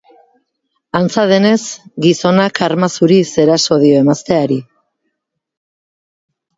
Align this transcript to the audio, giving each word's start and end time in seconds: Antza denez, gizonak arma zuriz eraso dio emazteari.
Antza 0.99 1.25
denez, 1.31 1.59
gizonak 2.07 2.63
arma 2.69 2.91
zuriz 2.97 3.23
eraso 3.47 3.81
dio 3.87 4.03
emazteari. 4.09 4.61